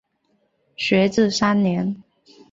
[0.75, 2.01] 学制三年。